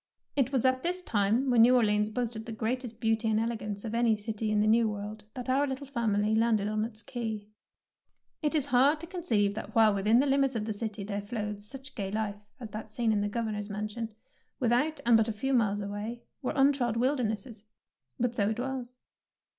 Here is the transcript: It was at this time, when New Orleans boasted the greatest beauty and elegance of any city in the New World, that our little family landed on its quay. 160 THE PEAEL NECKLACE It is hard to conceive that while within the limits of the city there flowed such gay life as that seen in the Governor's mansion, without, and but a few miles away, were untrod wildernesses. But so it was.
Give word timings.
It 0.35 0.51
was 0.51 0.65
at 0.65 0.81
this 0.81 1.03
time, 1.03 1.51
when 1.51 1.61
New 1.61 1.75
Orleans 1.75 2.09
boasted 2.09 2.47
the 2.47 2.51
greatest 2.51 2.99
beauty 2.99 3.29
and 3.29 3.39
elegance 3.39 3.85
of 3.85 3.93
any 3.93 4.17
city 4.17 4.49
in 4.49 4.59
the 4.59 4.65
New 4.65 4.89
World, 4.89 5.25
that 5.35 5.47
our 5.47 5.67
little 5.67 5.85
family 5.85 6.33
landed 6.33 6.67
on 6.67 6.83
its 6.83 7.03
quay. 7.03 7.49
160 8.39 8.41
THE 8.41 8.41
PEAEL 8.41 8.47
NECKLACE 8.47 8.55
It 8.55 8.57
is 8.57 8.71
hard 8.71 8.99
to 8.99 9.05
conceive 9.05 9.53
that 9.53 9.75
while 9.75 9.93
within 9.93 10.19
the 10.19 10.25
limits 10.25 10.55
of 10.55 10.65
the 10.65 10.73
city 10.73 11.03
there 11.03 11.21
flowed 11.21 11.61
such 11.61 11.93
gay 11.93 12.09
life 12.09 12.41
as 12.59 12.71
that 12.71 12.89
seen 12.89 13.11
in 13.11 13.21
the 13.21 13.29
Governor's 13.29 13.69
mansion, 13.69 14.11
without, 14.59 14.99
and 15.05 15.15
but 15.15 15.27
a 15.27 15.31
few 15.31 15.53
miles 15.53 15.81
away, 15.81 16.23
were 16.41 16.53
untrod 16.55 16.97
wildernesses. 16.97 17.65
But 18.19 18.33
so 18.35 18.49
it 18.49 18.59
was. 18.59 18.97